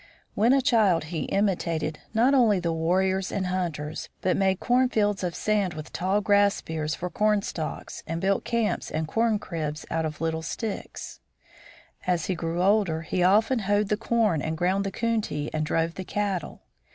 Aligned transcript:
When 0.33 0.51
a 0.51 0.63
child, 0.63 1.03
he 1.13 1.25
imitated 1.25 1.99
not 2.11 2.33
only 2.33 2.59
the 2.59 2.73
warriors 2.73 3.31
and 3.31 3.45
hunters, 3.45 4.09
but 4.21 4.35
made 4.35 4.59
cornfields 4.59 5.23
of 5.23 5.35
sand 5.35 5.75
with 5.75 5.93
tall 5.93 6.21
grass 6.21 6.55
spears 6.55 6.95
for 6.95 7.11
cornstalks, 7.11 8.01
and 8.07 8.19
built 8.19 8.43
"camps" 8.43 8.89
and 8.89 9.07
corncribs 9.07 9.85
out 9.91 10.05
of 10.07 10.19
little 10.19 10.41
sticks. 10.41 11.19
[Illustration: 11.99 11.99
FISHING 11.99 12.01
WITH 12.01 12.01
A 12.01 12.03
SPEAR] 12.03 12.13
As 12.13 12.25
he 12.25 12.33
grew 12.33 12.63
older 12.63 13.01
he 13.03 13.21
often 13.23 13.59
hoed 13.59 13.89
the 13.89 13.95
corn 13.95 14.41
and 14.41 14.57
ground 14.57 14.85
the 14.85 14.91
koontee 14.91 15.51
and 15.53 15.63
drove 15.63 15.93
the 15.93 16.03
cattle. 16.03 16.63